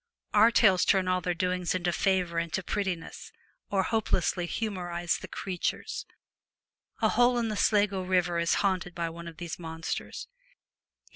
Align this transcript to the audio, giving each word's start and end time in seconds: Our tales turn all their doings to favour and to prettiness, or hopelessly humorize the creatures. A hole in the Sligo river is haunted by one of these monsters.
Our 0.33 0.49
tales 0.49 0.83
turn 0.83 1.07
all 1.07 1.21
their 1.21 1.35
doings 1.35 1.73
to 1.79 1.91
favour 1.91 2.39
and 2.39 2.51
to 2.53 2.63
prettiness, 2.63 3.31
or 3.69 3.83
hopelessly 3.83 4.47
humorize 4.47 5.19
the 5.19 5.27
creatures. 5.27 6.07
A 7.03 7.09
hole 7.09 7.37
in 7.37 7.49
the 7.49 7.55
Sligo 7.55 8.01
river 8.01 8.39
is 8.39 8.55
haunted 8.65 8.95
by 8.95 9.11
one 9.11 9.27
of 9.27 9.37
these 9.37 9.59
monsters. 9.59 10.27